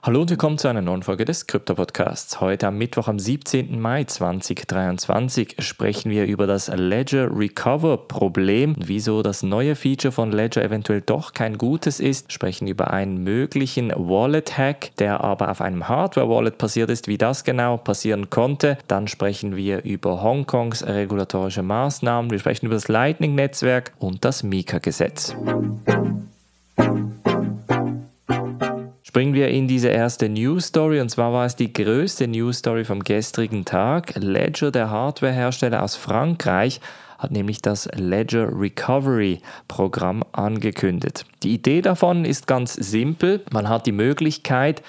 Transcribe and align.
Hallo 0.00 0.20
und 0.20 0.30
willkommen 0.30 0.58
zu 0.58 0.68
einer 0.68 0.80
neuen 0.80 1.02
Folge 1.02 1.24
des 1.24 1.48
Krypto 1.48 1.74
Podcasts. 1.74 2.40
Heute 2.40 2.68
am 2.68 2.78
Mittwoch, 2.78 3.08
am 3.08 3.18
17. 3.18 3.80
Mai 3.80 4.04
2023 4.04 5.56
sprechen 5.58 6.12
wir 6.12 6.24
über 6.26 6.46
das 6.46 6.68
Ledger 6.68 7.28
Recover 7.36 7.96
Problem 7.96 8.74
und 8.74 8.86
wieso 8.86 9.22
das 9.22 9.42
neue 9.42 9.74
Feature 9.74 10.12
von 10.12 10.30
Ledger 10.30 10.62
eventuell 10.62 11.00
doch 11.00 11.32
kein 11.32 11.58
gutes 11.58 11.98
ist. 11.98 12.32
Sprechen 12.32 12.68
über 12.68 12.92
einen 12.92 13.24
möglichen 13.24 13.90
Wallet 13.90 14.56
Hack, 14.56 14.94
der 14.98 15.24
aber 15.24 15.50
auf 15.50 15.60
einem 15.60 15.88
Hardware 15.88 16.28
Wallet 16.28 16.58
passiert 16.58 16.90
ist, 16.90 17.08
wie 17.08 17.18
das 17.18 17.42
genau 17.42 17.76
passieren 17.76 18.30
konnte. 18.30 18.78
Dann 18.86 19.08
sprechen 19.08 19.56
wir 19.56 19.84
über 19.84 20.22
Hongkongs 20.22 20.86
regulatorische 20.86 21.64
Maßnahmen. 21.64 22.30
Wir 22.30 22.38
sprechen 22.38 22.66
über 22.66 22.76
das 22.76 22.86
Lightning 22.86 23.34
Netzwerk 23.34 23.92
und 23.98 24.24
das 24.24 24.44
Mika 24.44 24.78
Springen 29.08 29.32
wir 29.32 29.48
in 29.48 29.66
diese 29.68 29.88
erste 29.88 30.28
News 30.28 30.66
Story 30.66 31.00
und 31.00 31.08
zwar 31.08 31.32
war 31.32 31.46
es 31.46 31.56
die 31.56 31.72
größte 31.72 32.28
News 32.28 32.58
Story 32.58 32.84
vom 32.84 33.02
gestrigen 33.02 33.64
Tag. 33.64 34.12
Ledger, 34.16 34.70
der 34.70 34.90
Hardwarehersteller 34.90 35.82
aus 35.82 35.96
Frankreich, 35.96 36.82
hat 37.16 37.30
nämlich 37.30 37.62
das 37.62 37.88
Ledger 37.94 38.50
Recovery 38.52 39.40
Programm 39.66 40.22
angekündigt. 40.32 41.24
Die 41.42 41.54
Idee 41.54 41.80
davon 41.80 42.26
ist 42.26 42.46
ganz 42.46 42.74
simpel. 42.74 43.40
Man 43.50 43.70
hat 43.70 43.86
die 43.86 43.92
Möglichkeit, 43.92 44.82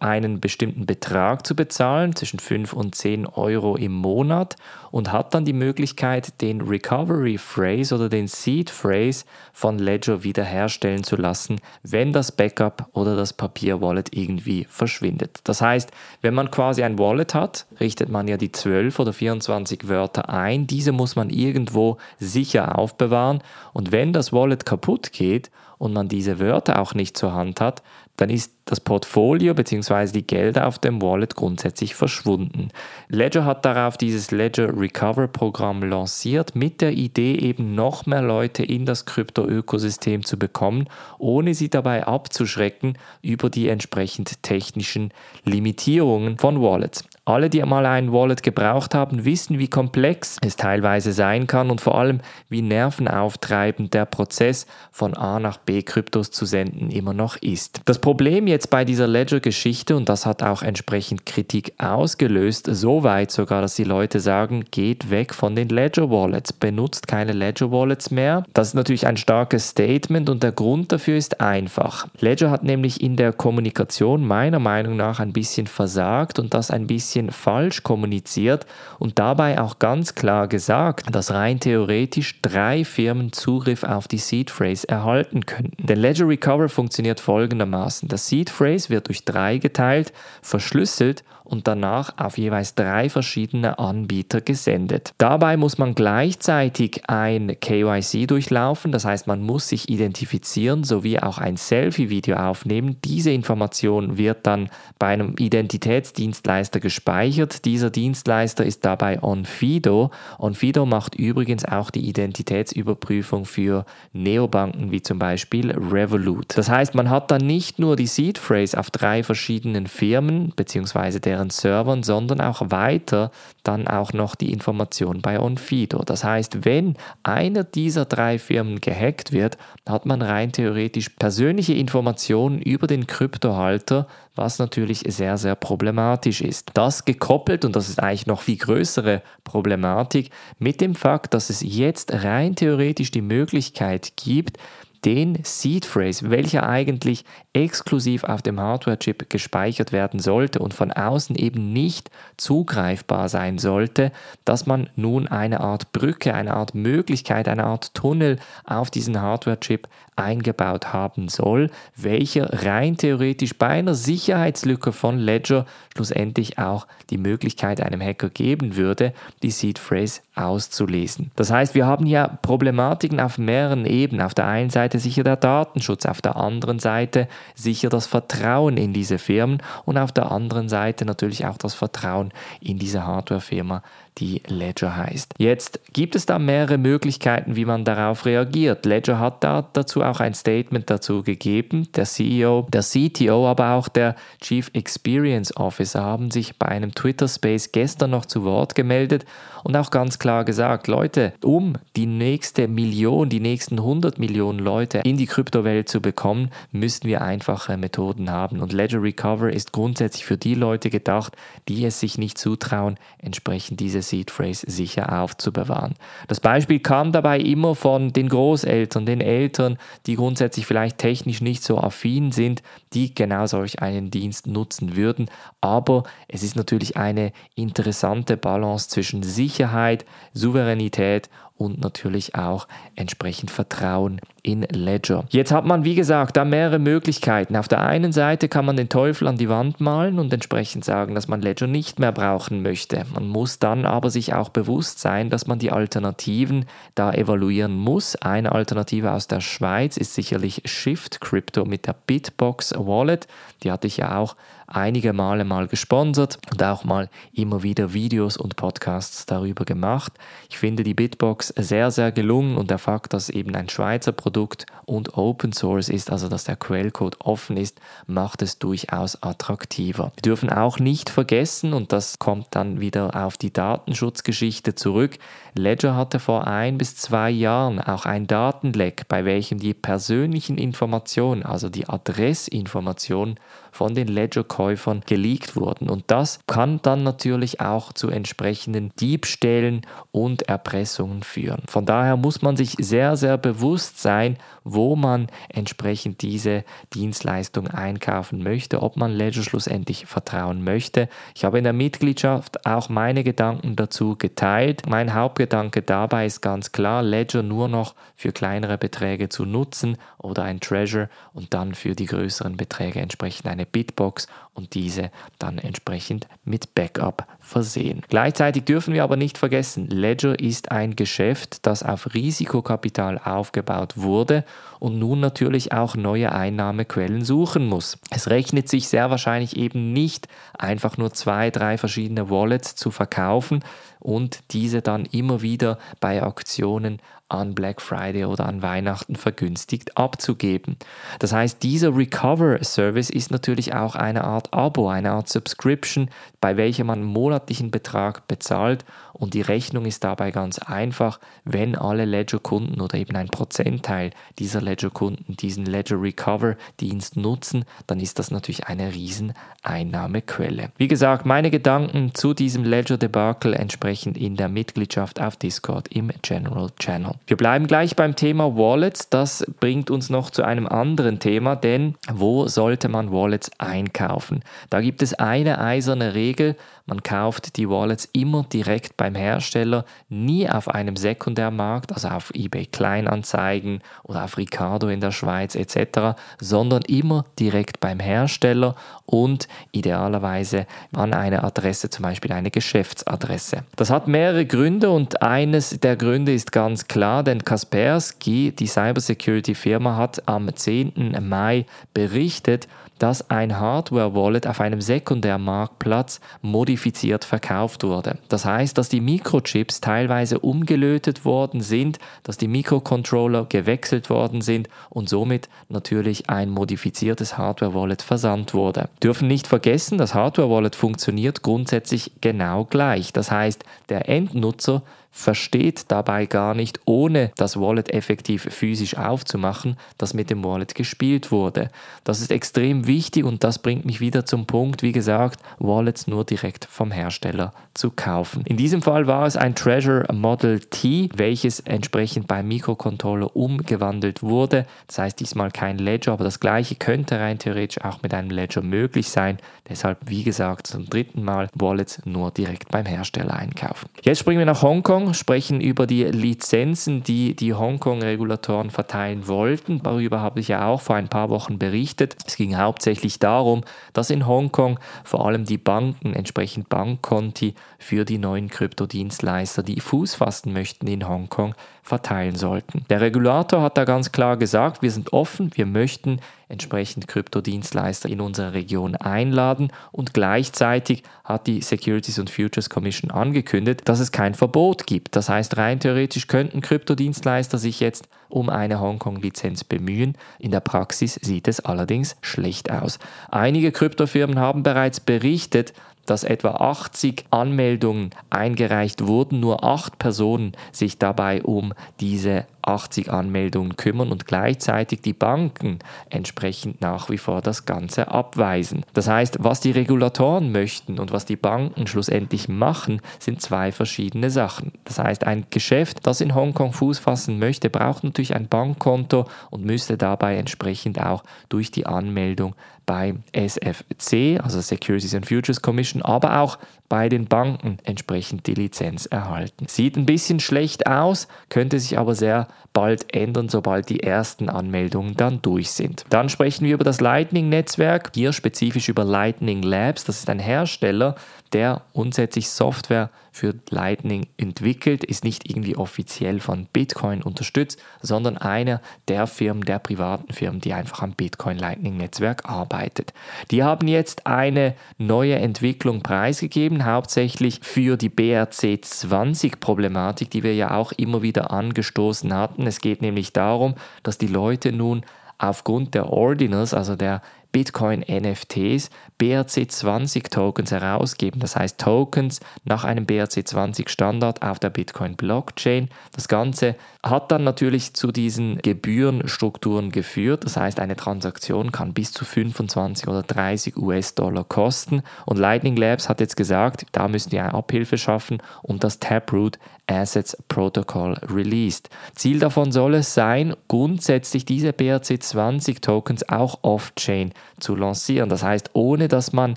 einen 0.00 0.40
bestimmten 0.40 0.86
Betrag 0.86 1.46
zu 1.46 1.54
bezahlen, 1.54 2.14
zwischen 2.14 2.38
5 2.38 2.72
und 2.72 2.94
10 2.94 3.26
Euro 3.26 3.76
im 3.76 3.92
Monat 3.92 4.56
und 4.90 5.12
hat 5.12 5.34
dann 5.34 5.44
die 5.44 5.52
Möglichkeit, 5.52 6.40
den 6.40 6.60
Recovery 6.60 7.38
Phrase 7.38 7.94
oder 7.94 8.08
den 8.08 8.28
Seed 8.28 8.70
Phrase 8.70 9.24
von 9.52 9.78
Ledger 9.78 10.22
wiederherstellen 10.22 11.04
zu 11.04 11.16
lassen, 11.16 11.60
wenn 11.82 12.12
das 12.12 12.32
Backup 12.32 12.88
oder 12.92 13.16
das 13.16 13.32
Papier-Wallet 13.32 14.16
irgendwie 14.16 14.66
verschwindet. 14.68 15.40
Das 15.44 15.60
heißt, 15.60 15.90
wenn 16.22 16.34
man 16.34 16.50
quasi 16.50 16.82
ein 16.82 16.98
Wallet 16.98 17.34
hat, 17.34 17.66
richtet 17.80 18.08
man 18.08 18.28
ja 18.28 18.36
die 18.36 18.52
12 18.52 18.98
oder 18.98 19.12
24 19.12 19.88
Wörter 19.88 20.28
ein. 20.28 20.66
Diese 20.66 20.92
muss 20.92 21.16
man 21.16 21.30
irgendwo 21.30 21.98
sicher 22.18 22.78
aufbewahren 22.78 23.42
und 23.72 23.92
wenn 23.92 24.12
das 24.12 24.32
Wallet 24.32 24.64
kaputt 24.64 25.12
geht 25.12 25.50
und 25.78 25.92
man 25.92 26.08
diese 26.08 26.38
Wörter 26.38 26.80
auch 26.80 26.94
nicht 26.94 27.16
zur 27.16 27.34
Hand 27.34 27.60
hat, 27.60 27.82
dann 28.16 28.30
ist 28.30 28.52
das 28.64 28.80
Portfolio 28.80 29.54
bzw. 29.54 30.12
die 30.12 30.26
Gelder 30.26 30.66
auf 30.66 30.78
dem 30.78 31.02
Wallet 31.02 31.34
grundsätzlich 31.34 31.94
verschwunden. 31.94 32.68
Ledger 33.08 33.44
hat 33.44 33.64
darauf 33.64 33.96
dieses 33.96 34.30
Ledger 34.30 34.76
Recover 34.78 35.28
Programm 35.28 35.82
lanciert 35.82 36.54
mit 36.54 36.80
der 36.80 36.92
Idee 36.92 37.34
eben 37.36 37.74
noch 37.74 38.06
mehr 38.06 38.22
Leute 38.22 38.62
in 38.62 38.86
das 38.86 39.04
Krypto-Ökosystem 39.04 40.24
zu 40.24 40.38
bekommen, 40.38 40.88
ohne 41.18 41.54
sie 41.54 41.68
dabei 41.68 42.06
abzuschrecken 42.06 42.96
über 43.22 43.50
die 43.50 43.68
entsprechend 43.68 44.42
technischen 44.42 45.12
Limitierungen 45.44 46.38
von 46.38 46.60
Wallets. 46.60 47.04
Alle, 47.26 47.48
die 47.48 47.62
einmal 47.62 47.86
ein 47.86 48.12
Wallet 48.12 48.42
gebraucht 48.42 48.94
haben, 48.94 49.24
wissen, 49.24 49.58
wie 49.58 49.68
komplex 49.68 50.36
es 50.44 50.56
teilweise 50.56 51.14
sein 51.14 51.46
kann 51.46 51.70
und 51.70 51.80
vor 51.80 51.96
allem, 51.96 52.20
wie 52.50 52.60
nervenauftreibend 52.60 53.94
der 53.94 54.04
Prozess 54.04 54.66
von 54.92 55.14
A 55.14 55.40
nach 55.40 55.56
B 55.56 55.82
Kryptos 55.82 56.30
zu 56.30 56.44
senden 56.44 56.90
immer 56.90 57.14
noch 57.14 57.36
ist. 57.36 57.80
Das 57.86 57.98
Problem 57.98 58.46
jetzt 58.46 58.68
bei 58.68 58.84
dieser 58.84 59.06
Ledger-Geschichte, 59.06 59.96
und 59.96 60.10
das 60.10 60.26
hat 60.26 60.42
auch 60.42 60.60
entsprechend 60.60 61.24
Kritik 61.24 61.72
ausgelöst, 61.78 62.68
so 62.70 63.04
weit 63.04 63.30
sogar, 63.30 63.62
dass 63.62 63.74
die 63.74 63.84
Leute 63.84 64.20
sagen, 64.20 64.66
geht 64.70 65.08
weg 65.08 65.32
von 65.32 65.56
den 65.56 65.70
Ledger-Wallets, 65.70 66.52
benutzt 66.52 67.08
keine 67.08 67.32
Ledger-Wallets 67.32 68.10
mehr. 68.10 68.44
Das 68.52 68.68
ist 68.68 68.74
natürlich 68.74 69.06
ein 69.06 69.16
starkes 69.16 69.70
Statement 69.70 70.28
und 70.28 70.42
der 70.42 70.52
Grund 70.52 70.92
dafür 70.92 71.16
ist 71.16 71.40
einfach. 71.40 72.06
Ledger 72.20 72.50
hat 72.50 72.64
nämlich 72.64 73.00
in 73.00 73.16
der 73.16 73.32
Kommunikation 73.32 74.26
meiner 74.26 74.58
Meinung 74.58 74.96
nach 74.96 75.20
ein 75.20 75.32
bisschen 75.32 75.66
versagt 75.66 76.38
und 76.38 76.52
das 76.52 76.70
ein 76.70 76.86
bisschen 76.86 77.13
bisschen 77.14 77.30
falsch 77.30 77.84
kommuniziert 77.84 78.66
und 78.98 79.20
dabei 79.20 79.60
auch 79.60 79.78
ganz 79.78 80.16
klar 80.16 80.48
gesagt, 80.48 81.14
dass 81.14 81.30
rein 81.30 81.60
theoretisch 81.60 82.40
drei 82.42 82.84
Firmen 82.84 83.32
Zugriff 83.32 83.84
auf 83.84 84.08
die 84.08 84.18
Seed 84.18 84.50
Phrase 84.50 84.88
erhalten 84.88 85.46
könnten. 85.46 85.86
Der 85.86 85.96
Ledger 85.96 86.26
Recover 86.28 86.68
funktioniert 86.68 87.20
folgendermaßen. 87.20 88.08
Das 88.08 88.26
Seed 88.26 88.50
Phrase 88.50 88.90
wird 88.90 89.06
durch 89.06 89.24
drei 89.24 89.58
geteilt, 89.58 90.12
verschlüsselt 90.42 91.22
und 91.44 91.68
danach 91.68 92.14
auf 92.16 92.38
jeweils 92.38 92.74
drei 92.74 93.10
verschiedene 93.10 93.78
Anbieter 93.78 94.40
gesendet. 94.40 95.12
Dabei 95.18 95.56
muss 95.56 95.78
man 95.78 95.94
gleichzeitig 95.94 97.02
ein 97.06 97.56
KYC 97.60 98.26
durchlaufen, 98.26 98.90
das 98.90 99.04
heißt 99.04 99.26
man 99.26 99.42
muss 99.42 99.68
sich 99.68 99.90
identifizieren 99.90 100.84
sowie 100.84 101.18
auch 101.18 101.38
ein 101.38 101.56
Selfie-Video 101.56 102.36
aufnehmen. 102.36 102.96
Diese 103.04 103.30
Information 103.30 104.16
wird 104.16 104.46
dann 104.46 104.70
bei 104.98 105.08
einem 105.08 105.34
Identitätsdienstleister 105.38 106.80
gespeichert. 106.80 107.64
Dieser 107.66 107.90
Dienstleister 107.90 108.64
ist 108.64 108.84
dabei 108.84 109.22
Onfido. 109.22 110.10
Onfido 110.38 110.86
macht 110.86 111.14
übrigens 111.14 111.64
auch 111.64 111.90
die 111.90 112.08
Identitätsüberprüfung 112.08 113.44
für 113.44 113.84
Neobanken 114.12 114.90
wie 114.90 115.02
zum 115.02 115.18
Beispiel 115.18 115.70
Revolut. 115.70 116.56
Das 116.56 116.70
heißt, 116.70 116.94
man 116.94 117.10
hat 117.10 117.30
dann 117.30 117.46
nicht 117.46 117.78
nur 117.78 117.96
die 117.96 118.06
Seed 118.06 118.38
Phrase 118.38 118.78
auf 118.78 118.90
drei 118.90 119.22
verschiedenen 119.22 119.86
Firmen 119.86 120.52
bzw. 120.56 121.20
der 121.20 121.33
deren 121.34 121.50
Servern, 121.50 122.02
sondern 122.04 122.40
auch 122.40 122.70
weiter 122.70 123.30
dann 123.64 123.88
auch 123.88 124.12
noch 124.12 124.34
die 124.36 124.52
Information 124.52 125.20
bei 125.20 125.40
Onfido. 125.40 126.02
Das 126.04 126.22
heißt, 126.22 126.64
wenn 126.64 126.94
einer 127.22 127.64
dieser 127.64 128.04
drei 128.04 128.38
Firmen 128.38 128.80
gehackt 128.80 129.32
wird, 129.32 129.58
hat 129.88 130.06
man 130.06 130.22
rein 130.22 130.52
theoretisch 130.52 131.08
persönliche 131.08 131.74
Informationen 131.74 132.60
über 132.60 132.86
den 132.86 133.06
Kryptohalter, 133.06 134.06
was 134.36 134.58
natürlich 134.58 135.02
sehr, 135.08 135.36
sehr 135.38 135.54
problematisch 135.54 136.40
ist. 136.40 136.70
Das 136.74 137.04
gekoppelt, 137.04 137.64
und 137.64 137.74
das 137.74 137.88
ist 137.88 138.00
eigentlich 138.00 138.26
noch 138.26 138.42
viel 138.42 138.58
größere 138.58 139.22
Problematik, 139.42 140.30
mit 140.58 140.80
dem 140.80 140.94
Fakt, 140.94 141.34
dass 141.34 141.50
es 141.50 141.62
jetzt 141.62 142.12
rein 142.12 142.54
theoretisch 142.54 143.10
die 143.10 143.22
Möglichkeit 143.22 144.12
gibt, 144.16 144.58
den 145.04 145.38
Seed 145.42 145.84
Phrase, 145.84 146.30
welcher 146.30 146.68
eigentlich 146.68 147.24
exklusiv 147.54 148.24
auf 148.24 148.42
dem 148.42 148.60
Hardware-Chip 148.60 149.30
gespeichert 149.30 149.92
werden 149.92 150.20
sollte 150.20 150.58
und 150.58 150.74
von 150.74 150.90
außen 150.90 151.36
eben 151.36 151.72
nicht 151.72 152.10
zugreifbar 152.36 153.28
sein 153.28 153.58
sollte, 153.58 154.12
dass 154.44 154.66
man 154.66 154.90
nun 154.96 155.28
eine 155.28 155.60
Art 155.60 155.92
Brücke, 155.92 156.34
eine 156.34 156.54
Art 156.54 156.74
Möglichkeit, 156.74 157.48
eine 157.48 157.64
Art 157.64 157.94
Tunnel 157.94 158.38
auf 158.64 158.90
diesen 158.90 159.22
Hardware-Chip 159.22 159.88
eingebaut 160.16 160.92
haben 160.92 161.28
soll, 161.28 161.70
welcher 161.96 162.64
rein 162.64 162.96
theoretisch 162.96 163.56
bei 163.56 163.68
einer 163.68 163.94
Sicherheitslücke 163.94 164.92
von 164.92 165.18
Ledger 165.18 165.66
schlussendlich 165.94 166.58
auch 166.58 166.86
die 167.10 167.18
Möglichkeit 167.18 167.80
einem 167.80 168.00
Hacker 168.00 168.30
geben 168.30 168.76
würde, 168.76 169.12
die 169.42 169.50
Seed 169.50 169.78
Phrase 169.78 170.20
auszulesen. 170.34 171.30
Das 171.36 171.50
heißt, 171.50 171.74
wir 171.74 171.86
haben 171.86 172.06
hier 172.06 172.38
Problematiken 172.42 173.20
auf 173.20 173.38
mehreren 173.38 173.86
Ebenen. 173.86 174.24
Auf 174.24 174.34
der 174.34 174.46
einen 174.46 174.70
Seite 174.70 174.98
sicher 174.98 175.22
der 175.22 175.36
Datenschutz, 175.36 176.06
auf 176.06 176.20
der 176.20 176.36
anderen 176.36 176.78
Seite 176.78 177.28
sicher 177.54 177.88
das 177.88 178.06
Vertrauen 178.06 178.76
in 178.76 178.92
diese 178.92 179.18
Firmen 179.18 179.62
und 179.84 179.98
auf 179.98 180.12
der 180.12 180.30
anderen 180.30 180.68
Seite 180.68 181.04
natürlich 181.04 181.46
auch 181.46 181.58
das 181.58 181.74
Vertrauen 181.74 182.32
in 182.60 182.78
diese 182.78 183.06
Hardwarefirma, 183.06 183.82
die 184.18 184.42
Ledger 184.46 184.96
heißt. 184.96 185.34
Jetzt 185.38 185.80
gibt 185.92 186.14
es 186.14 186.26
da 186.26 186.38
mehrere 186.38 186.78
Möglichkeiten, 186.78 187.56
wie 187.56 187.64
man 187.64 187.84
darauf 187.84 188.26
reagiert. 188.26 188.86
Ledger 188.86 189.18
hat 189.18 189.42
da 189.42 189.66
dazu 189.72 190.02
auch 190.02 190.20
ein 190.20 190.34
Statement 190.34 190.88
dazu 190.88 191.22
gegeben. 191.22 191.88
Der 191.96 192.04
CEO, 192.04 192.66
der 192.72 192.82
CTO, 192.82 193.48
aber 193.48 193.72
auch 193.72 193.88
der 193.88 194.14
Chief 194.40 194.70
Experience 194.72 195.56
Officer 195.56 196.02
haben 196.02 196.30
sich 196.30 196.58
bei 196.58 196.66
einem 196.66 196.94
Twitter 196.94 197.28
Space 197.28 197.72
gestern 197.72 198.10
noch 198.10 198.26
zu 198.26 198.44
Wort 198.44 198.74
gemeldet 198.74 199.24
und 199.64 199.76
auch 199.76 199.90
ganz 199.90 200.18
klar 200.18 200.44
gesagt, 200.44 200.86
Leute, 200.88 201.32
um 201.42 201.76
die 201.96 202.06
nächste 202.06 202.68
Million, 202.68 203.30
die 203.30 203.40
nächsten 203.40 203.78
100 203.78 204.18
Millionen 204.18 204.58
Leute 204.58 204.98
in 204.98 205.16
die 205.16 205.26
Kryptowelt 205.26 205.88
zu 205.88 206.00
bekommen, 206.00 206.50
müssen 206.70 207.08
wir 207.08 207.22
einfache 207.34 207.76
Methoden 207.76 208.30
haben. 208.30 208.60
Und 208.60 208.72
Ledger 208.72 209.02
Recover 209.02 209.52
ist 209.52 209.72
grundsätzlich 209.72 210.24
für 210.24 210.36
die 210.36 210.54
Leute 210.54 210.88
gedacht, 210.88 211.36
die 211.68 211.84
es 211.84 212.00
sich 212.00 212.16
nicht 212.16 212.38
zutrauen, 212.38 212.96
entsprechend 213.18 213.80
diese 213.80 214.02
Seed 214.02 214.30
Phrase 214.30 214.64
sicher 214.70 215.20
aufzubewahren. 215.20 215.94
Das 216.28 216.40
Beispiel 216.40 216.78
kam 216.78 217.12
dabei 217.12 217.40
immer 217.40 217.74
von 217.74 218.12
den 218.12 218.28
Großeltern, 218.28 219.04
den 219.04 219.20
Eltern, 219.20 219.78
die 220.06 220.14
grundsätzlich 220.16 220.66
vielleicht 220.66 220.98
technisch 220.98 221.40
nicht 221.40 221.62
so 221.64 221.78
affin 221.78 222.32
sind, 222.32 222.62
die 222.92 223.14
genau 223.14 223.46
solch 223.46 223.82
einen 223.82 224.10
Dienst 224.10 224.46
nutzen 224.46 224.96
würden. 224.96 225.28
Aber 225.60 226.04
es 226.28 226.42
ist 226.42 226.56
natürlich 226.56 226.96
eine 226.96 227.32
interessante 227.56 228.36
Balance 228.36 228.88
zwischen 228.88 229.22
Sicherheit, 229.22 230.04
Souveränität 230.32 231.28
und 231.56 231.80
natürlich 231.80 232.34
auch 232.34 232.66
entsprechend 232.96 233.50
Vertrauen 233.50 234.20
in 234.42 234.62
Ledger. 234.62 235.24
Jetzt 235.30 235.52
hat 235.52 235.64
man, 235.64 235.84
wie 235.84 235.94
gesagt, 235.94 236.36
da 236.36 236.44
mehrere 236.44 236.78
Möglichkeiten. 236.78 237.56
Auf 237.56 237.68
der 237.68 237.80
einen 237.80 238.12
Seite 238.12 238.48
kann 238.48 238.64
man 238.64 238.76
den 238.76 238.88
Teufel 238.88 239.28
an 239.28 239.36
die 239.36 239.48
Wand 239.48 239.80
malen 239.80 240.18
und 240.18 240.32
entsprechend 240.32 240.84
sagen, 240.84 241.14
dass 241.14 241.28
man 241.28 241.40
Ledger 241.40 241.66
nicht 241.66 241.98
mehr 241.98 242.12
brauchen 242.12 242.62
möchte. 242.62 243.06
Man 243.14 243.28
muss 243.28 243.58
dann 243.58 243.86
aber 243.86 244.10
sich 244.10 244.34
auch 244.34 244.48
bewusst 244.48 244.98
sein, 244.98 245.30
dass 245.30 245.46
man 245.46 245.58
die 245.58 245.70
Alternativen 245.70 246.66
da 246.94 247.12
evaluieren 247.12 247.76
muss. 247.76 248.16
Eine 248.16 248.52
Alternative 248.52 249.12
aus 249.12 249.28
der 249.28 249.40
Schweiz 249.40 249.96
ist 249.96 250.14
sicherlich 250.14 250.62
Shift 250.64 251.20
Crypto 251.20 251.64
mit 251.64 251.86
der 251.86 251.94
Bitbox 252.06 252.74
Wallet. 252.76 253.28
Die 253.62 253.70
hatte 253.70 253.86
ich 253.86 253.96
ja 253.96 254.18
auch 254.18 254.36
einige 254.66 255.12
Male 255.12 255.44
mal 255.44 255.66
gesponsert 255.66 256.38
und 256.50 256.62
auch 256.62 256.84
mal 256.84 257.08
immer 257.32 257.62
wieder 257.62 257.92
Videos 257.92 258.36
und 258.36 258.56
Podcasts 258.56 259.26
darüber 259.26 259.64
gemacht. 259.64 260.12
Ich 260.50 260.58
finde 260.58 260.82
die 260.82 260.94
Bitbox 260.94 261.43
sehr, 261.48 261.90
sehr 261.90 262.12
gelungen 262.12 262.56
und 262.56 262.70
der 262.70 262.78
Fakt, 262.78 263.12
dass 263.12 263.28
eben 263.28 263.54
ein 263.54 263.68
Schweizer 263.68 264.12
Produkt 264.12 264.66
und 264.84 265.16
Open 265.16 265.52
Source 265.52 265.88
ist, 265.88 266.10
also 266.10 266.28
dass 266.28 266.44
der 266.44 266.56
Quellcode 266.56 267.16
offen 267.20 267.56
ist, 267.56 267.80
macht 268.06 268.42
es 268.42 268.58
durchaus 268.58 269.22
attraktiver. 269.22 270.12
Wir 270.16 270.22
dürfen 270.22 270.50
auch 270.50 270.78
nicht 270.78 271.10
vergessen, 271.10 271.72
und 271.72 271.92
das 271.92 272.18
kommt 272.18 272.48
dann 272.50 272.80
wieder 272.80 273.24
auf 273.24 273.36
die 273.36 273.52
Datenschutzgeschichte 273.52 274.74
zurück, 274.74 275.18
Ledger 275.56 275.94
hatte 275.94 276.18
vor 276.18 276.48
ein 276.48 276.78
bis 276.78 276.96
zwei 276.96 277.30
Jahren 277.30 277.80
auch 277.80 278.06
ein 278.06 278.26
Datenleck, 278.26 279.06
bei 279.08 279.24
welchem 279.24 279.58
die 279.58 279.72
persönlichen 279.72 280.58
Informationen, 280.58 281.44
also 281.44 281.68
die 281.68 281.88
Adressinformationen 281.88 283.38
von 283.74 283.94
den 283.94 284.06
Ledger-Käufern 284.06 285.02
geleakt 285.04 285.56
wurden. 285.56 285.90
Und 285.90 286.04
das 286.06 286.38
kann 286.46 286.78
dann 286.82 287.02
natürlich 287.02 287.60
auch 287.60 287.92
zu 287.92 288.08
entsprechenden 288.08 288.92
Diebstählen 289.00 289.82
und 290.12 290.42
Erpressungen 290.42 291.24
führen. 291.24 291.64
Von 291.66 291.84
daher 291.84 292.16
muss 292.16 292.40
man 292.40 292.56
sich 292.56 292.76
sehr, 292.78 293.16
sehr 293.16 293.36
bewusst 293.36 294.00
sein, 294.00 294.38
wo 294.62 294.94
man 294.94 295.26
entsprechend 295.48 296.22
diese 296.22 296.64
Dienstleistung 296.94 297.66
einkaufen 297.66 298.44
möchte, 298.44 298.80
ob 298.80 298.96
man 298.96 299.10
Ledger 299.10 299.42
schlussendlich 299.42 300.06
vertrauen 300.06 300.62
möchte. 300.62 301.08
Ich 301.34 301.44
habe 301.44 301.58
in 301.58 301.64
der 301.64 301.72
Mitgliedschaft 301.72 302.64
auch 302.66 302.88
meine 302.88 303.24
Gedanken 303.24 303.74
dazu 303.74 304.14
geteilt. 304.16 304.82
Mein 304.88 305.14
Hauptgedanke 305.14 305.82
dabei 305.82 306.26
ist 306.26 306.40
ganz 306.40 306.70
klar, 306.70 307.02
Ledger 307.02 307.42
nur 307.42 307.68
noch 307.68 307.96
für 308.14 308.30
kleinere 308.30 308.78
Beträge 308.78 309.28
zu 309.28 309.44
nutzen 309.44 309.96
oder 310.18 310.44
ein 310.44 310.60
Treasure 310.60 311.08
und 311.32 311.52
dann 311.52 311.74
für 311.74 311.94
die 311.94 312.06
größeren 312.06 312.56
Beträge 312.56 313.00
entsprechend 313.00 313.46
eine 313.48 313.63
Bitbox 313.64 314.26
und 314.54 314.74
diese 314.74 315.10
dann 315.38 315.58
entsprechend 315.58 316.28
mit 316.44 316.74
Backup 316.74 317.26
versehen. 317.40 318.02
Gleichzeitig 318.08 318.64
dürfen 318.64 318.94
wir 318.94 319.02
aber 319.02 319.16
nicht 319.16 319.36
vergessen, 319.36 319.88
Ledger 319.88 320.38
ist 320.38 320.70
ein 320.70 320.96
Geschäft, 320.96 321.66
das 321.66 321.82
auf 321.82 322.14
Risikokapital 322.14 323.18
aufgebaut 323.18 323.94
wurde 323.96 324.44
und 324.78 324.98
nun 324.98 325.20
natürlich 325.20 325.72
auch 325.72 325.96
neue 325.96 326.32
Einnahmequellen 326.32 327.24
suchen 327.24 327.66
muss. 327.66 327.98
Es 328.10 328.30
rechnet 328.30 328.68
sich 328.68 328.88
sehr 328.88 329.10
wahrscheinlich 329.10 329.56
eben 329.56 329.92
nicht, 329.92 330.28
einfach 330.58 330.96
nur 330.96 331.12
zwei, 331.12 331.50
drei 331.50 331.78
verschiedene 331.78 332.30
Wallets 332.30 332.76
zu 332.76 332.90
verkaufen 332.90 333.64
und 334.00 334.40
diese 334.52 334.82
dann 334.82 335.06
immer 335.06 335.42
wieder 335.42 335.78
bei 336.00 336.22
Auktionen 336.22 337.00
an 337.38 337.54
Black 337.54 337.80
Friday 337.80 338.24
oder 338.24 338.46
an 338.46 338.62
Weihnachten 338.62 339.16
vergünstigt 339.16 339.96
abzugeben. 339.96 340.76
Das 341.18 341.32
heißt, 341.32 341.62
dieser 341.62 341.96
Recover 341.96 342.62
Service 342.62 343.10
ist 343.10 343.30
natürlich 343.30 343.74
auch 343.74 343.94
eine 343.94 344.24
Art 344.24 344.52
Abo, 344.52 344.88
eine 344.88 345.12
Art 345.12 345.28
Subscription, 345.28 346.10
bei 346.40 346.56
welcher 346.56 346.84
man 346.84 347.02
monatlichen 347.02 347.70
Betrag 347.70 348.26
bezahlt 348.28 348.84
und 349.14 349.34
die 349.34 349.42
Rechnung 349.42 349.86
ist 349.86 350.02
dabei 350.02 350.32
ganz 350.32 350.58
einfach, 350.58 351.20
wenn 351.44 351.76
alle 351.76 352.04
Ledger-Kunden 352.04 352.80
oder 352.80 352.98
eben 352.98 353.14
ein 353.16 353.28
Prozentteil 353.28 354.10
dieser 354.40 354.60
Ledger-Kunden 354.60 355.36
diesen 355.36 355.64
Ledger 355.66 356.02
Recover 356.02 356.56
Dienst 356.80 357.16
nutzen, 357.16 357.64
dann 357.86 358.00
ist 358.00 358.18
das 358.18 358.32
natürlich 358.32 358.66
eine 358.66 358.92
riesen 358.92 359.32
Einnahmequelle. 359.62 360.72
Wie 360.76 360.88
gesagt, 360.88 361.26
meine 361.26 361.50
Gedanken 361.50 362.12
zu 362.14 362.34
diesem 362.34 362.64
Ledger 362.64 362.98
Debakel 362.98 363.54
entsprechend 363.54 364.18
in 364.18 364.36
der 364.36 364.48
Mitgliedschaft 364.48 365.20
auf 365.20 365.36
Discord 365.36 365.88
im 365.88 366.10
General 366.22 366.70
Channel. 366.78 367.14
Wir 367.26 367.38
bleiben 367.38 367.66
gleich 367.66 367.96
beim 367.96 368.16
Thema 368.16 368.54
Wallets. 368.54 369.08
Das 369.08 369.46
bringt 369.58 369.90
uns 369.90 370.10
noch 370.10 370.28
zu 370.28 370.42
einem 370.42 370.66
anderen 370.66 371.20
Thema, 371.20 371.56
denn 371.56 371.94
wo 372.12 372.48
sollte 372.48 372.88
man 372.88 373.12
Wallets 373.12 373.50
einkaufen? 373.56 374.44
Da 374.68 374.82
gibt 374.82 375.00
es 375.00 375.14
eine 375.14 375.58
eiserne 375.58 376.14
Regel, 376.14 376.54
man 376.86 377.02
kauft 377.02 377.56
die 377.56 377.68
Wallets 377.68 378.08
immer 378.12 378.42
direkt 378.42 378.98
beim 378.98 379.14
Hersteller, 379.14 379.86
nie 380.10 380.48
auf 380.48 380.68
einem 380.68 380.96
Sekundärmarkt, 380.96 381.92
also 381.92 382.08
auf 382.08 382.30
eBay 382.34 382.66
Kleinanzeigen 382.66 383.80
oder 384.02 384.24
auf 384.24 384.36
Ricardo 384.36 384.88
in 384.88 385.00
der 385.00 385.10
Schweiz 385.10 385.54
etc., 385.54 386.18
sondern 386.38 386.82
immer 386.82 387.24
direkt 387.38 387.80
beim 387.80 388.00
Hersteller 388.00 388.74
und 389.06 389.48
idealerweise 389.72 390.66
an 390.92 391.14
eine 391.14 391.42
Adresse, 391.42 391.88
zum 391.88 392.02
Beispiel 392.02 392.32
eine 392.32 392.50
Geschäftsadresse. 392.50 393.64
Das 393.76 393.88
hat 393.88 394.06
mehrere 394.06 394.44
Gründe 394.44 394.90
und 394.90 395.22
eines 395.22 395.80
der 395.80 395.96
Gründe 395.96 396.34
ist 396.34 396.52
ganz 396.52 396.86
klar, 396.86 397.22
denn 397.22 397.44
Kaspersky, 397.44 398.52
die 398.52 398.66
Cybersecurity-Firma, 398.66 399.96
hat 399.96 400.28
am 400.28 400.54
10. 400.54 401.16
Mai 401.20 401.64
berichtet, 401.94 402.68
dass 402.98 403.30
ein 403.30 403.58
Hardware-Wallet 403.58 404.46
auf 404.46 404.60
einem 404.60 404.80
Sekundärmarktplatz 404.80 406.20
modifiziert 406.42 407.24
verkauft 407.24 407.84
wurde. 407.84 408.18
Das 408.28 408.44
heißt, 408.44 408.76
dass 408.78 408.88
die 408.88 409.00
Mikrochips 409.00 409.80
teilweise 409.80 410.38
umgelötet 410.38 411.24
worden 411.24 411.60
sind, 411.60 411.98
dass 412.22 412.38
die 412.38 412.48
Mikrocontroller 412.48 413.46
gewechselt 413.46 414.10
worden 414.10 414.40
sind 414.40 414.68
und 414.90 415.08
somit 415.08 415.48
natürlich 415.68 416.30
ein 416.30 416.50
modifiziertes 416.50 417.36
Hardware-Wallet 417.36 418.02
versandt 418.02 418.54
wurde. 418.54 418.88
Dürfen 419.02 419.28
nicht 419.28 419.46
vergessen, 419.46 419.98
das 419.98 420.14
Hardware-Wallet 420.14 420.76
funktioniert 420.76 421.42
grundsätzlich 421.42 422.12
genau 422.20 422.64
gleich. 422.64 423.12
Das 423.12 423.30
heißt, 423.30 423.64
der 423.88 424.08
Endnutzer 424.08 424.82
versteht 425.16 425.92
dabei 425.92 426.26
gar 426.26 426.54
nicht, 426.54 426.80
ohne 426.86 427.30
das 427.36 427.58
Wallet 427.58 427.94
effektiv 427.94 428.42
physisch 428.50 428.96
aufzumachen, 428.96 429.76
dass 429.96 430.12
mit 430.12 430.28
dem 430.28 430.42
Wallet 430.42 430.74
gespielt 430.74 431.30
wurde. 431.30 431.70
Das 432.02 432.20
ist 432.20 432.32
extrem 432.32 432.88
wichtig 432.88 433.24
und 433.24 433.44
das 433.44 433.60
bringt 433.60 433.84
mich 433.84 434.00
wieder 434.00 434.26
zum 434.26 434.46
Punkt, 434.46 434.82
wie 434.82 434.90
gesagt, 434.90 435.40
Wallets 435.60 436.08
nur 436.08 436.24
direkt 436.24 436.64
vom 436.64 436.90
Hersteller 436.90 437.54
zu 437.74 437.92
kaufen. 437.92 438.42
In 438.44 438.56
diesem 438.56 438.82
Fall 438.82 439.06
war 439.06 439.24
es 439.24 439.36
ein 439.36 439.54
Treasure 439.54 440.04
Model 440.12 440.58
T, 440.58 441.08
welches 441.14 441.60
entsprechend 441.60 442.26
beim 442.26 442.48
Mikrocontroller 442.48 443.36
umgewandelt 443.36 444.20
wurde. 444.22 444.66
Das 444.88 444.98
heißt 444.98 445.20
diesmal 445.20 445.52
kein 445.52 445.78
Ledger, 445.78 446.12
aber 446.12 446.24
das 446.24 446.40
gleiche 446.40 446.74
könnte 446.74 447.20
rein 447.20 447.38
theoretisch 447.38 447.84
auch 447.84 448.02
mit 448.02 448.12
einem 448.12 448.30
Ledger 448.30 448.62
möglich 448.62 449.10
sein. 449.10 449.38
Deshalb, 449.68 449.98
wie 450.06 450.24
gesagt, 450.24 450.66
zum 450.66 450.90
dritten 450.90 451.22
Mal 451.22 451.48
Wallets 451.54 452.02
nur 452.04 452.32
direkt 452.32 452.70
beim 452.70 452.84
Hersteller 452.84 453.34
einkaufen. 453.34 453.88
Jetzt 454.02 454.18
springen 454.18 454.40
wir 454.40 454.46
nach 454.46 454.62
Hongkong. 454.62 455.03
Sprechen 455.12 455.60
über 455.60 455.86
die 455.86 456.04
Lizenzen, 456.04 457.02
die 457.02 457.36
die 457.36 457.52
Hongkong-Regulatoren 457.52 458.70
verteilen 458.70 459.28
wollten. 459.28 459.82
Darüber 459.82 460.20
habe 460.20 460.40
ich 460.40 460.48
ja 460.48 460.66
auch 460.66 460.80
vor 460.80 460.96
ein 460.96 461.08
paar 461.08 461.28
Wochen 461.28 461.58
berichtet. 461.58 462.16
Es 462.26 462.36
ging 462.36 462.56
hauptsächlich 462.56 463.18
darum, 463.18 463.62
dass 463.92 464.08
in 464.08 464.26
Hongkong 464.26 464.78
vor 465.04 465.26
allem 465.26 465.44
die 465.44 465.58
Banken 465.58 466.14
entsprechend 466.14 466.68
Bankkonti 466.68 467.54
für 467.78 468.06
die 468.06 468.18
neuen 468.18 468.48
Kryptodienstleister, 468.48 469.62
die 469.62 469.80
Fuß 469.80 470.14
fassen 470.14 470.52
möchten 470.52 470.86
in 470.86 471.06
Hongkong, 471.06 471.54
verteilen 471.84 472.34
sollten. 472.34 472.86
Der 472.88 473.02
Regulator 473.02 473.60
hat 473.60 473.76
da 473.76 473.84
ganz 473.84 474.10
klar 474.10 474.38
gesagt, 474.38 474.80
wir 474.80 474.90
sind 474.90 475.12
offen, 475.12 475.50
wir 475.54 475.66
möchten 475.66 476.18
entsprechend 476.48 477.08
Kryptodienstleister 477.08 478.08
in 478.08 478.22
unserer 478.22 478.54
Region 478.54 478.96
einladen 478.96 479.70
und 479.92 480.14
gleichzeitig 480.14 481.02
hat 481.24 481.46
die 481.46 481.60
Securities 481.60 482.18
and 482.18 482.30
Futures 482.30 482.70
Commission 482.70 483.10
angekündigt, 483.10 483.82
dass 483.84 484.00
es 484.00 484.12
kein 484.12 484.32
Verbot 484.32 484.86
gibt. 484.86 485.14
Das 485.14 485.28
heißt, 485.28 485.58
rein 485.58 485.78
theoretisch 485.78 486.26
könnten 486.26 486.62
Kryptodienstleister 486.62 487.58
sich 487.58 487.80
jetzt 487.80 488.08
um 488.30 488.48
eine 488.48 488.80
Hongkong-Lizenz 488.80 489.64
bemühen. 489.64 490.16
In 490.38 490.52
der 490.52 490.60
Praxis 490.60 491.14
sieht 491.20 491.48
es 491.48 491.60
allerdings 491.60 492.16
schlecht 492.22 492.70
aus. 492.70 492.98
Einige 493.30 493.72
Kryptofirmen 493.72 494.38
haben 494.38 494.62
bereits 494.62 495.00
berichtet, 495.00 495.74
dass 496.06 496.24
etwa 496.24 496.50
80 496.50 497.26
Anmeldungen 497.30 498.10
eingereicht 498.30 499.06
wurden, 499.06 499.40
nur 499.40 499.64
acht 499.64 499.98
Personen 499.98 500.52
sich 500.72 500.98
dabei 500.98 501.42
um 501.42 501.72
diese 502.00 502.46
80 502.66 503.10
Anmeldungen 503.10 503.76
kümmern 503.76 504.10
und 504.10 504.26
gleichzeitig 504.26 505.02
die 505.02 505.12
Banken 505.12 505.78
entsprechend 506.10 506.80
nach 506.80 507.10
wie 507.10 507.18
vor 507.18 507.42
das 507.42 507.66
Ganze 507.66 508.08
abweisen. 508.08 508.84
Das 508.92 509.08
heißt, 509.08 509.38
was 509.40 509.60
die 509.60 509.70
Regulatoren 509.70 510.52
möchten 510.52 510.98
und 510.98 511.12
was 511.12 511.24
die 511.24 511.36
Banken 511.36 511.86
schlussendlich 511.86 512.48
machen, 512.48 513.00
sind 513.18 513.40
zwei 513.40 513.72
verschiedene 513.72 514.30
Sachen. 514.30 514.72
Das 514.84 514.98
heißt, 514.98 515.24
ein 515.24 515.46
Geschäft, 515.50 516.06
das 516.06 516.20
in 516.20 516.34
Hongkong 516.34 516.72
Fuß 516.72 516.98
fassen 516.98 517.38
möchte, 517.38 517.70
braucht 517.70 518.04
natürlich 518.04 518.34
ein 518.34 518.48
Bankkonto 518.48 519.26
und 519.50 519.64
müsste 519.64 519.96
dabei 519.96 520.36
entsprechend 520.36 521.00
auch 521.00 521.22
durch 521.48 521.70
die 521.70 521.86
Anmeldung 521.86 522.54
bei 522.86 523.14
SFC, 523.32 524.38
also 524.42 524.60
Securities 524.60 525.14
and 525.14 525.26
Futures 525.26 525.62
Commission, 525.62 526.02
aber 526.02 526.40
auch 526.40 526.58
bei 526.94 527.08
den 527.08 527.26
Banken 527.26 527.78
entsprechend 527.82 528.46
die 528.46 528.54
Lizenz 528.54 529.06
erhalten. 529.06 529.66
Sieht 529.66 529.96
ein 529.96 530.06
bisschen 530.06 530.38
schlecht 530.38 530.86
aus, 530.86 531.26
könnte 531.48 531.80
sich 531.80 531.98
aber 531.98 532.14
sehr 532.14 532.46
bald 532.72 533.12
ändern, 533.12 533.48
sobald 533.48 533.88
die 533.88 534.04
ersten 534.04 534.48
Anmeldungen 534.48 535.16
dann 535.16 535.42
durch 535.42 535.72
sind. 535.72 536.04
Dann 536.10 536.28
sprechen 536.28 536.64
wir 536.64 536.74
über 536.74 536.84
das 536.84 537.00
Lightning-Netzwerk, 537.00 538.12
hier 538.14 538.32
spezifisch 538.32 538.88
über 538.88 539.02
Lightning 539.02 539.64
Labs. 539.64 540.04
Das 540.04 540.20
ist 540.20 540.30
ein 540.30 540.38
Hersteller, 540.38 541.16
der 541.52 541.82
grundsätzlich 541.92 542.48
Software 542.48 543.10
für 543.30 543.54
Lightning 543.70 544.28
entwickelt, 544.36 545.02
ist 545.02 545.24
nicht 545.24 545.48
irgendwie 545.48 545.76
offiziell 545.76 546.40
von 546.40 546.66
Bitcoin 546.72 547.22
unterstützt, 547.22 547.80
sondern 548.00 548.38
einer 548.38 548.80
der 549.08 549.26
Firmen, 549.26 549.64
der 549.64 549.78
privaten 549.80 550.32
Firmen, 550.32 550.60
die 550.60 550.72
einfach 550.72 551.02
am 551.02 551.12
Bitcoin 551.12 551.58
Lightning 551.58 551.96
Netzwerk 551.96 552.48
arbeitet. 552.48 553.12
Die 553.50 553.62
haben 553.62 553.88
jetzt 553.88 554.26
eine 554.26 554.74
neue 554.98 555.36
Entwicklung 555.36 556.02
preisgegeben, 556.02 556.84
hauptsächlich 556.84 557.60
für 557.62 557.96
die 557.96 558.10
BRC20 558.10 559.58
Problematik, 559.58 560.30
die 560.30 560.42
wir 560.42 560.54
ja 560.54 560.76
auch 560.76 560.92
immer 560.92 561.22
wieder 561.22 561.50
angestoßen 561.50 562.32
hatten. 562.32 562.66
Es 562.66 562.80
geht 562.80 563.02
nämlich 563.02 563.32
darum, 563.32 563.74
dass 564.02 564.18
die 564.18 564.28
Leute 564.28 564.72
nun 564.72 565.04
aufgrund 565.38 565.94
der 565.94 566.10
Ordinals, 566.10 566.74
also 566.74 566.96
der 566.96 567.20
Bitcoin-NFTs 567.54 568.90
BRC20-Tokens 569.20 570.72
herausgeben. 570.72 571.40
Das 571.40 571.54
heißt 571.54 571.80
Tokens 571.80 572.40
nach 572.64 572.82
einem 572.82 573.06
BRC20-Standard 573.06 574.42
auf 574.42 574.58
der 574.58 574.70
Bitcoin-Blockchain. 574.70 575.88
Das 576.12 576.26
Ganze 576.26 576.74
hat 577.02 577.30
dann 577.30 577.44
natürlich 577.44 577.94
zu 577.94 578.10
diesen 578.10 578.58
Gebührenstrukturen 578.58 579.92
geführt. 579.92 580.44
Das 580.44 580.56
heißt, 580.56 580.80
eine 580.80 580.96
Transaktion 580.96 581.70
kann 581.70 581.94
bis 581.94 582.12
zu 582.12 582.24
25 582.24 583.06
oder 583.06 583.22
30 583.22 583.76
US-Dollar 583.76 584.44
kosten. 584.44 585.02
Und 585.24 585.38
Lightning 585.38 585.76
Labs 585.76 586.08
hat 586.08 586.20
jetzt 586.20 586.36
gesagt, 586.36 586.86
da 586.90 587.06
müssen 587.06 587.38
eine 587.38 587.54
Abhilfe 587.54 587.98
schaffen 587.98 588.42
und 588.62 588.82
das 588.82 588.98
Taproot 588.98 589.58
Assets 589.86 590.36
Protocol 590.48 591.14
released. 591.28 591.90
Ziel 592.14 592.38
davon 592.38 592.72
soll 592.72 592.94
es 592.94 593.14
sein, 593.14 593.54
grundsätzlich 593.68 594.44
diese 594.44 594.70
BRC20 594.70 595.80
Tokens 595.80 596.28
auch 596.28 596.58
off-chain 596.62 597.32
zu 597.60 597.76
lancieren. 597.76 598.28
Das 598.28 598.42
heißt, 598.42 598.70
ohne 598.72 599.08
dass 599.08 599.32
man 599.32 599.54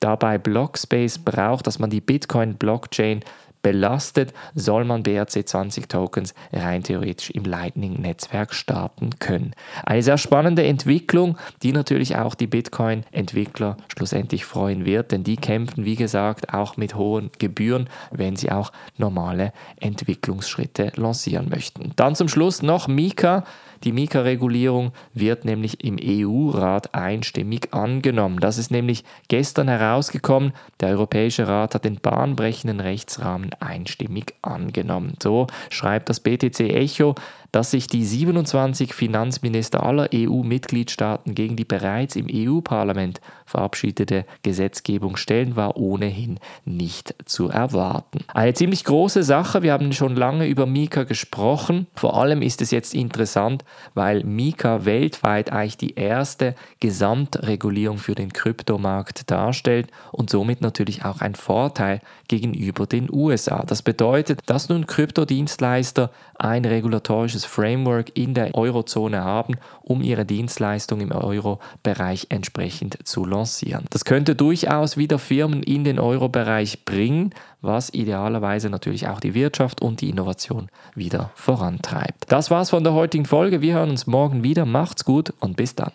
dabei 0.00 0.38
Blockspace 0.38 1.18
braucht, 1.18 1.66
dass 1.66 1.78
man 1.78 1.90
die 1.90 2.00
Bitcoin-Blockchain 2.00 3.20
belastet, 3.66 4.32
soll 4.54 4.84
man 4.84 5.02
BRC20 5.02 5.88
Tokens 5.88 6.34
rein 6.52 6.84
theoretisch 6.84 7.30
im 7.30 7.44
Lightning-Netzwerk 7.44 8.54
starten 8.54 9.10
können. 9.18 9.54
Eine 9.84 10.04
sehr 10.04 10.18
spannende 10.18 10.64
Entwicklung, 10.64 11.36
die 11.64 11.72
natürlich 11.72 12.14
auch 12.14 12.36
die 12.36 12.46
Bitcoin-Entwickler 12.46 13.76
schlussendlich 13.88 14.44
freuen 14.44 14.84
wird, 14.84 15.10
denn 15.10 15.24
die 15.24 15.36
kämpfen, 15.36 15.84
wie 15.84 15.96
gesagt, 15.96 16.54
auch 16.54 16.76
mit 16.76 16.94
hohen 16.94 17.30
Gebühren, 17.40 17.88
wenn 18.12 18.36
sie 18.36 18.52
auch 18.52 18.70
normale 18.98 19.52
Entwicklungsschritte 19.80 20.92
lancieren 20.94 21.48
möchten. 21.48 21.90
Dann 21.96 22.14
zum 22.14 22.28
Schluss 22.28 22.62
noch 22.62 22.86
Mika. 22.86 23.42
Die 23.84 23.92
Mika-Regulierung 23.92 24.92
wird 25.12 25.44
nämlich 25.44 25.84
im 25.84 25.98
EU-Rat 26.02 26.94
einstimmig 26.94 27.74
angenommen. 27.74 28.40
Das 28.40 28.58
ist 28.58 28.70
nämlich 28.70 29.04
gestern 29.28 29.68
herausgekommen. 29.68 30.52
Der 30.80 30.90
Europäische 30.90 31.46
Rat 31.46 31.74
hat 31.74 31.84
den 31.84 32.00
bahnbrechenden 32.00 32.80
Rechtsrahmen 32.80 33.50
einstimmig 33.60 34.34
angenommen. 34.42 35.14
So 35.22 35.46
schreibt 35.70 36.08
das 36.08 36.20
BTC 36.20 36.60
Echo 36.60 37.14
dass 37.56 37.70
sich 37.70 37.86
die 37.86 38.04
27 38.04 38.92
Finanzminister 38.92 39.82
aller 39.82 40.10
EU-Mitgliedstaaten 40.12 41.34
gegen 41.34 41.56
die 41.56 41.64
bereits 41.64 42.14
im 42.14 42.26
EU-Parlament 42.30 43.22
verabschiedete 43.46 44.26
Gesetzgebung 44.42 45.16
stellen, 45.16 45.56
war 45.56 45.78
ohnehin 45.78 46.38
nicht 46.66 47.14
zu 47.24 47.48
erwarten. 47.48 48.18
Eine 48.34 48.52
ziemlich 48.52 48.84
große 48.84 49.22
Sache, 49.22 49.62
wir 49.62 49.72
haben 49.72 49.94
schon 49.94 50.16
lange 50.16 50.46
über 50.46 50.66
Mika 50.66 51.04
gesprochen. 51.04 51.86
Vor 51.94 52.20
allem 52.20 52.42
ist 52.42 52.60
es 52.60 52.72
jetzt 52.72 52.94
interessant, 52.94 53.64
weil 53.94 54.22
Mika 54.24 54.84
weltweit 54.84 55.50
eigentlich 55.50 55.78
die 55.78 55.94
erste 55.94 56.56
Gesamtregulierung 56.80 57.96
für 57.96 58.14
den 58.14 58.34
Kryptomarkt 58.34 59.30
darstellt 59.30 59.88
und 60.12 60.28
somit 60.28 60.60
natürlich 60.60 61.06
auch 61.06 61.22
ein 61.22 61.34
Vorteil 61.34 62.02
gegenüber 62.28 62.86
den 62.86 63.08
USA. 63.10 63.64
Das 63.64 63.80
bedeutet, 63.80 64.40
dass 64.44 64.68
nun 64.68 64.86
Kryptodienstleister 64.86 66.10
ein 66.38 66.66
regulatorisches 66.66 67.45
Framework 67.46 68.16
in 68.16 68.34
der 68.34 68.54
Eurozone 68.54 69.24
haben, 69.24 69.54
um 69.82 70.02
ihre 70.02 70.24
Dienstleistung 70.24 71.00
im 71.00 71.12
Euro-Bereich 71.12 72.26
entsprechend 72.30 72.98
zu 73.06 73.24
lancieren. 73.24 73.86
Das 73.90 74.04
könnte 74.04 74.34
durchaus 74.34 74.96
wieder 74.96 75.18
Firmen 75.18 75.62
in 75.62 75.84
den 75.84 75.98
Euro-Bereich 75.98 76.84
bringen, 76.84 77.34
was 77.60 77.92
idealerweise 77.92 78.70
natürlich 78.70 79.08
auch 79.08 79.20
die 79.20 79.34
Wirtschaft 79.34 79.82
und 79.82 80.00
die 80.00 80.10
Innovation 80.10 80.68
wieder 80.94 81.30
vorantreibt. 81.34 82.24
Das 82.28 82.50
war's 82.50 82.70
von 82.70 82.84
der 82.84 82.94
heutigen 82.94 83.24
Folge. 83.24 83.60
Wir 83.60 83.74
hören 83.74 83.90
uns 83.90 84.06
morgen 84.06 84.42
wieder. 84.42 84.66
Macht's 84.66 85.04
gut 85.04 85.32
und 85.40 85.56
bis 85.56 85.74
dann. 85.74 85.92